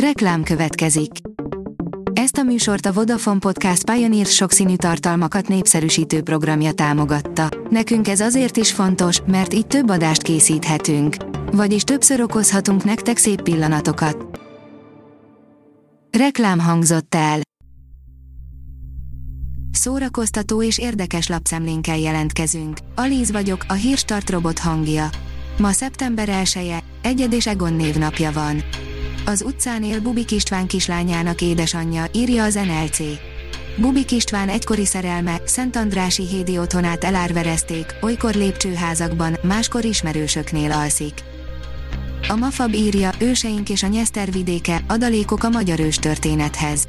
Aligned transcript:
Reklám 0.00 0.42
következik. 0.42 1.10
Ezt 2.12 2.36
a 2.36 2.42
műsort 2.42 2.86
a 2.86 2.92
Vodafone 2.92 3.38
Podcast 3.38 3.90
Pioneer 3.90 4.26
sokszínű 4.26 4.76
tartalmakat 4.76 5.48
népszerűsítő 5.48 6.22
programja 6.22 6.72
támogatta. 6.72 7.48
Nekünk 7.70 8.08
ez 8.08 8.20
azért 8.20 8.56
is 8.56 8.72
fontos, 8.72 9.20
mert 9.26 9.54
így 9.54 9.66
több 9.66 9.88
adást 9.88 10.22
készíthetünk. 10.22 11.16
Vagyis 11.52 11.82
többször 11.82 12.20
okozhatunk 12.20 12.84
nektek 12.84 13.16
szép 13.16 13.42
pillanatokat. 13.42 14.40
Reklám 16.18 16.58
hangzott 16.58 17.14
el. 17.14 17.40
Szórakoztató 19.70 20.62
és 20.62 20.78
érdekes 20.78 21.28
lapszemlénkkel 21.28 21.98
jelentkezünk. 21.98 22.78
Alíz 22.94 23.30
vagyok, 23.30 23.64
a 23.68 23.72
hírstart 23.72 24.30
robot 24.30 24.58
hangja. 24.58 25.08
Ma 25.58 25.72
szeptember 25.72 26.28
1-e, 26.44 26.82
Egyed 27.02 27.32
és 27.32 27.46
Egon 27.46 27.72
névnapja 27.72 28.32
van. 28.32 28.62
Az 29.28 29.42
utcán 29.42 29.84
él 29.84 30.00
Bubik 30.00 30.30
István 30.30 30.66
kislányának 30.66 31.40
édesanyja, 31.40 32.04
írja 32.12 32.44
az 32.44 32.54
NLC. 32.54 32.98
Bubik 33.76 34.10
István 34.10 34.48
egykori 34.48 34.84
szerelme, 34.84 35.40
Szent 35.44 35.76
Andrási 35.76 36.26
hédi 36.26 36.58
otthonát 36.58 37.04
elárverezték, 37.04 37.94
olykor 38.00 38.34
lépcsőházakban, 38.34 39.36
máskor 39.42 39.84
ismerősöknél 39.84 40.72
alszik. 40.72 41.12
A 42.28 42.36
Mafab 42.36 42.74
írja, 42.74 43.10
őseink 43.18 43.68
és 43.68 43.82
a 43.82 43.86
Nyeszter 43.86 44.32
vidéke, 44.32 44.80
adalékok 44.88 45.42
a 45.42 45.48
magyar 45.48 45.80
ős 45.80 45.96
történethez. 45.96 46.86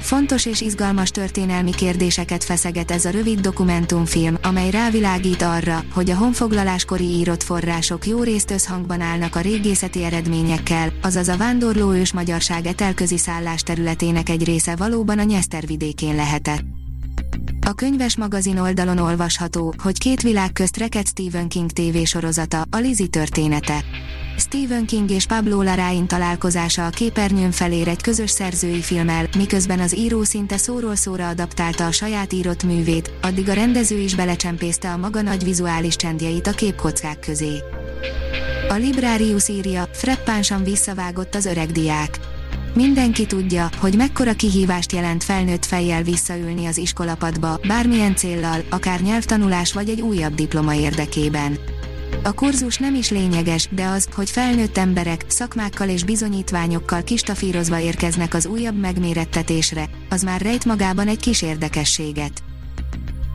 Fontos 0.00 0.46
és 0.46 0.60
izgalmas 0.60 1.10
történelmi 1.10 1.70
kérdéseket 1.70 2.44
feszeget 2.44 2.90
ez 2.90 3.04
a 3.04 3.10
rövid 3.10 3.40
dokumentumfilm, 3.40 4.38
amely 4.42 4.70
rávilágít 4.70 5.42
arra, 5.42 5.84
hogy 5.92 6.10
a 6.10 6.16
honfoglaláskori 6.16 7.04
írott 7.04 7.42
források 7.42 8.06
jó 8.06 8.22
részt 8.22 8.50
összhangban 8.50 9.00
állnak 9.00 9.36
a 9.36 9.40
régészeti 9.40 10.04
eredményekkel, 10.04 10.92
azaz 11.02 11.28
a 11.28 11.36
vándorló 11.36 11.92
ős 11.92 12.12
magyarság 12.12 12.66
etelközi 12.66 13.18
szállás 13.18 13.62
területének 13.62 14.28
egy 14.28 14.44
része 14.44 14.76
valóban 14.76 15.18
a 15.18 15.22
Nyeszter 15.22 15.66
vidékén 15.66 16.14
lehetett. 16.14 16.64
A 17.66 17.72
könyves 17.72 18.16
magazin 18.16 18.58
oldalon 18.58 18.98
olvasható, 18.98 19.74
hogy 19.82 19.98
két 19.98 20.22
világ 20.22 20.52
közt 20.52 20.76
reked 20.76 21.06
Stephen 21.06 21.48
King 21.48 21.70
tévésorozata, 21.70 22.64
a 22.70 22.76
Lizzie 22.76 23.06
története. 23.06 23.84
Stephen 24.38 24.86
King 24.86 25.10
és 25.10 25.26
Pablo 25.26 25.62
Larraín 25.62 26.06
találkozása 26.06 26.86
a 26.86 26.90
képernyőn 26.90 27.50
felér 27.50 27.88
egy 27.88 28.02
közös 28.02 28.30
szerzői 28.30 28.80
filmmel, 28.80 29.28
miközben 29.36 29.80
az 29.80 29.96
író 29.96 30.22
szinte 30.22 30.56
szóról 30.56 30.96
szóra 30.96 31.28
adaptálta 31.28 31.86
a 31.86 31.92
saját 31.92 32.32
írott 32.32 32.62
művét, 32.62 33.10
addig 33.22 33.48
a 33.48 33.52
rendező 33.52 33.98
is 33.98 34.14
belecsempészte 34.14 34.90
a 34.90 34.96
maga 34.96 35.22
nagy 35.22 35.44
vizuális 35.44 35.96
csendjeit 35.96 36.46
a 36.46 36.50
képkockák 36.50 37.18
közé. 37.18 37.62
A 38.68 38.74
Librarius 38.74 39.48
írja, 39.48 39.88
freppánsan 39.92 40.64
visszavágott 40.64 41.34
az 41.34 41.46
öreg 41.46 41.70
diák. 41.72 42.18
Mindenki 42.74 43.26
tudja, 43.26 43.68
hogy 43.80 43.96
mekkora 43.96 44.32
kihívást 44.32 44.92
jelent 44.92 45.24
felnőtt 45.24 45.64
fejjel 45.64 46.02
visszaülni 46.02 46.66
az 46.66 46.76
iskolapadba, 46.76 47.60
bármilyen 47.66 48.16
céllal, 48.16 48.60
akár 48.70 49.00
nyelvtanulás 49.00 49.72
vagy 49.72 49.88
egy 49.88 50.00
újabb 50.00 50.34
diploma 50.34 50.74
érdekében. 50.74 51.58
A 52.26 52.32
kurzus 52.32 52.78
nem 52.78 52.94
is 52.94 53.10
lényeges, 53.10 53.68
de 53.70 53.84
az, 53.84 54.08
hogy 54.14 54.30
felnőtt 54.30 54.78
emberek, 54.78 55.24
szakmákkal 55.28 55.88
és 55.88 56.04
bizonyítványokkal 56.04 57.02
kistafírozva 57.02 57.78
érkeznek 57.78 58.34
az 58.34 58.46
újabb 58.46 58.78
megmérettetésre, 58.78 59.88
az 60.10 60.22
már 60.22 60.40
rejt 60.40 60.64
magában 60.64 61.08
egy 61.08 61.20
kis 61.20 61.42
érdekességet. 61.42 62.42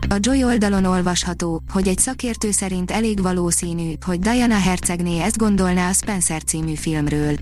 A 0.09 0.17
Joy 0.19 0.43
oldalon 0.43 0.85
olvasható, 0.85 1.61
hogy 1.69 1.87
egy 1.87 1.97
szakértő 1.97 2.51
szerint 2.51 2.91
elég 2.91 3.21
valószínű, 3.21 3.93
hogy 4.05 4.19
Diana 4.19 4.59
hercegné 4.59 5.21
ezt 5.21 5.37
gondolná 5.37 5.89
a 5.89 5.93
Spencer 5.93 6.43
című 6.43 6.75
filmről. 6.75 7.35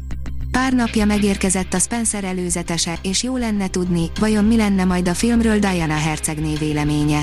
Pár 0.52 0.74
napja 0.74 1.06
megérkezett 1.06 1.74
a 1.74 1.80
Spencer 1.80 2.24
előzetese, 2.24 3.00
és 3.02 3.24
jó 3.24 3.38
lenne 3.38 3.68
tudni, 3.68 4.12
vajon 4.20 4.46
mi 4.46 4.56
lenne 4.56 4.84
majd 4.84 5.08
a 5.08 5.14
filmről 5.14 5.60
Diana 5.60 5.98
hercegné 5.98 6.54
véleménye. 6.56 7.22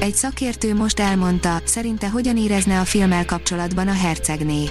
Egy 0.00 0.14
szakértő 0.14 0.74
most 0.74 1.00
elmondta, 1.00 1.60
szerinte 1.64 2.08
hogyan 2.08 2.36
érezne 2.36 2.80
a 2.80 2.84
filmmel 2.84 3.24
kapcsolatban 3.24 3.88
a 3.88 3.92
hercegné. 3.92 4.64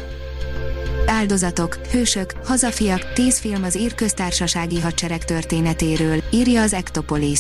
Áldozatok, 1.06 1.76
hősök, 1.92 2.34
hazafiak, 2.46 3.14
tíz 3.14 3.40
film 3.40 3.64
az 3.64 3.78
ír 3.78 3.96
köztársasági 3.96 4.80
hadsereg 4.80 5.26
történetéről, 5.26 6.24
írja 6.32 6.62
az 6.62 6.74
Ektopolis. 6.74 7.40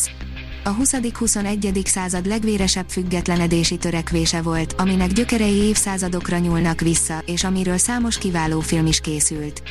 A 0.64 0.75
20.-21. 0.75 1.86
század 1.86 2.25
legvéresebb 2.25 2.90
függetlenedési 2.90 3.78
törekvése 3.78 4.41
volt, 4.41 4.75
aminek 4.78 5.12
gyökerei 5.12 5.56
évszázadokra 5.56 6.38
nyúlnak 6.38 6.81
vissza, 6.81 7.22
és 7.25 7.44
amiről 7.44 7.78
számos 7.78 8.18
kiváló 8.18 8.59
film 8.59 8.85
is 8.85 9.00
készült. 9.00 9.62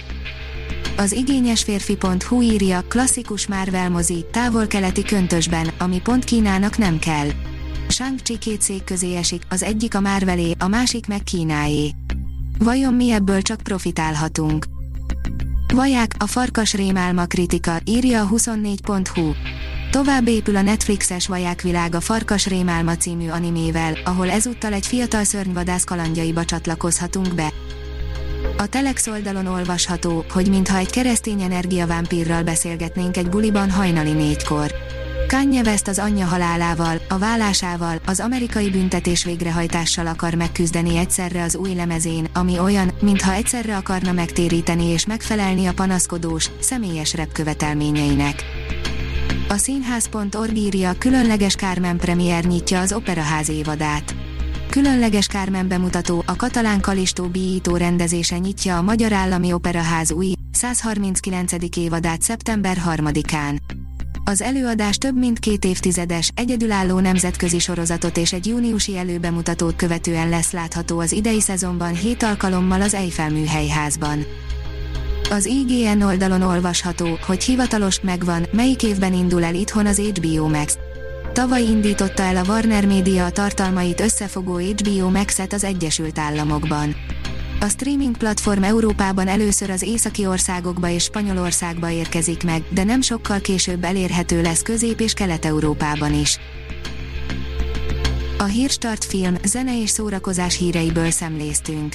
Az 0.96 1.12
igényes 1.12 1.62
férfi.hu 1.62 2.42
írja, 2.42 2.84
klasszikus 2.88 3.46
Marvel 3.46 3.90
mozi, 3.90 4.24
távol-keleti 4.32 5.02
köntösben, 5.02 5.70
ami 5.78 6.00
pont 6.00 6.24
Kínának 6.24 6.78
nem 6.78 6.98
kell. 6.98 7.28
Shang-Chi 7.90 8.38
két 8.38 8.62
szék 8.62 8.84
közé 8.84 9.16
esik, 9.16 9.42
az 9.48 9.62
egyik 9.62 9.94
a 9.94 10.00
Marvelé, 10.00 10.54
a 10.58 10.68
másik 10.68 11.06
meg 11.06 11.22
Kínáé. 11.22 11.90
Vajon 12.58 12.94
mi 12.94 13.10
ebből 13.10 13.42
csak 13.42 13.60
profitálhatunk? 13.60 14.66
Vaják, 15.74 16.14
a 16.18 16.26
farkas 16.26 16.74
rémálma 16.74 17.24
kritika, 17.24 17.80
írja 17.84 18.22
a 18.22 18.28
24.hu. 18.28 19.32
Tovább 19.90 20.28
épül 20.28 20.56
a 20.56 20.62
Netflixes 20.62 21.26
Vaják 21.26 21.62
világa 21.62 22.00
Farkas 22.00 22.46
rémálma 22.46 22.96
című 22.96 23.28
animével, 23.28 23.98
ahol 24.04 24.30
ezúttal 24.30 24.72
egy 24.72 24.86
fiatal 24.86 25.24
szörnyvadász 25.24 25.84
kalandjaiba 25.84 26.44
csatlakozhatunk 26.44 27.34
be. 27.34 27.52
A 28.56 28.66
Telex 28.66 29.06
oldalon 29.06 29.46
olvasható, 29.46 30.24
hogy 30.30 30.48
mintha 30.48 30.76
egy 30.76 30.90
keresztény 30.90 31.42
energiavámpírral 31.42 32.42
beszélgetnénk 32.42 33.16
egy 33.16 33.28
buliban 33.28 33.70
hajnali 33.70 34.12
négykor. 34.12 34.74
Kanye 35.28 35.60
West 35.60 35.88
az 35.88 35.98
anyja 35.98 36.26
halálával, 36.26 37.00
a 37.08 37.18
vállásával, 37.18 38.00
az 38.06 38.20
amerikai 38.20 38.70
büntetés 38.70 39.24
végrehajtással 39.24 40.06
akar 40.06 40.34
megküzdeni 40.34 40.96
egyszerre 40.96 41.42
az 41.42 41.56
új 41.56 41.74
lemezén, 41.74 42.28
ami 42.32 42.58
olyan, 42.58 42.90
mintha 43.00 43.32
egyszerre 43.32 43.76
akarna 43.76 44.12
megtéríteni 44.12 44.84
és 44.84 45.06
megfelelni 45.06 45.66
a 45.66 45.72
panaszkodós, 45.72 46.50
személyes 46.60 47.14
rep 47.14 47.32
követelményeinek. 47.32 48.44
A 49.48 49.56
színház.org 49.56 50.56
írja, 50.56 50.92
különleges 50.98 51.54
Carmen 51.54 51.96
premier 51.96 52.44
nyitja 52.44 52.80
az 52.80 52.92
operaház 52.92 53.48
évadát. 53.48 54.14
Különleges 54.70 55.26
Carmen 55.26 55.68
bemutató, 55.68 56.22
a 56.26 56.36
katalán 56.36 56.80
Kalistó 56.80 57.26
bíjító 57.26 57.76
rendezése 57.76 58.38
nyitja 58.38 58.76
a 58.76 58.82
Magyar 58.82 59.12
Állami 59.12 59.52
Operaház 59.52 60.12
új, 60.12 60.32
139. 60.52 61.52
évadát 61.76 62.22
szeptember 62.22 62.76
3-án. 62.86 63.77
Az 64.28 64.42
előadás 64.42 64.98
több 64.98 65.18
mint 65.18 65.38
két 65.38 65.64
évtizedes, 65.64 66.30
egyedülálló 66.34 66.98
nemzetközi 66.98 67.58
sorozatot 67.58 68.16
és 68.16 68.32
egy 68.32 68.46
júniusi 68.46 68.96
előbemutatót 68.96 69.76
követően 69.76 70.28
lesz 70.28 70.52
látható 70.52 70.98
az 70.98 71.12
idei 71.12 71.40
szezonban 71.40 71.94
hét 71.94 72.22
alkalommal 72.22 72.80
az 72.80 72.94
Eiffel 72.94 73.30
műhelyházban. 73.30 74.26
Az 75.30 75.46
IGN 75.46 76.02
oldalon 76.02 76.42
olvasható, 76.42 77.18
hogy 77.26 77.44
hivatalos 77.44 78.00
megvan, 78.00 78.46
melyik 78.52 78.82
évben 78.82 79.12
indul 79.12 79.44
el 79.44 79.54
itthon 79.54 79.86
az 79.86 79.98
HBO 79.98 80.48
Max. 80.48 80.78
Tavaly 81.32 81.62
indította 81.62 82.22
el 82.22 82.36
a 82.36 82.44
Warner 82.48 82.86
Media 82.86 83.24
a 83.24 83.30
tartalmait 83.30 84.00
összefogó 84.00 84.58
HBO 84.58 85.10
Max-et 85.10 85.52
az 85.52 85.64
Egyesült 85.64 86.18
Államokban. 86.18 86.96
A 87.60 87.68
streaming 87.68 88.16
platform 88.16 88.62
Európában 88.62 89.28
először 89.28 89.70
az 89.70 89.82
északi 89.82 90.26
országokba 90.26 90.88
és 90.88 91.02
Spanyolországba 91.02 91.90
érkezik 91.90 92.44
meg, 92.44 92.62
de 92.70 92.84
nem 92.84 93.00
sokkal 93.00 93.40
később 93.40 93.84
elérhető 93.84 94.42
lesz 94.42 94.62
Közép- 94.62 95.00
és 95.00 95.12
Kelet-Európában 95.12 96.14
is. 96.14 96.38
A 98.38 98.44
Hírstart 98.44 99.04
film, 99.04 99.34
zene 99.44 99.80
és 99.80 99.90
szórakozás 99.90 100.56
híreiből 100.56 101.10
szemléztünk. 101.10 101.94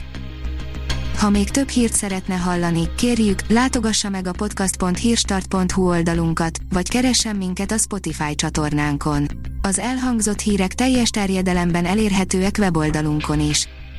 Ha 1.18 1.30
még 1.30 1.50
több 1.50 1.70
hírt 1.70 1.94
szeretne 1.94 2.36
hallani, 2.36 2.90
kérjük, 2.96 3.40
látogassa 3.48 4.10
meg 4.10 4.28
a 4.28 4.32
podcast.hírstart.hu 4.32 5.88
oldalunkat, 5.88 6.60
vagy 6.70 6.90
keressen 6.90 7.36
minket 7.36 7.72
a 7.72 7.78
Spotify 7.78 8.36
csatornánkon. 8.36 9.28
Az 9.62 9.80
elhangzott 9.80 10.40
hírek 10.40 10.74
teljes 10.74 11.10
terjedelemben 11.10 11.86
elérhetőek 11.86 12.56
weboldalunkon 12.60 13.40
is. 13.40 13.68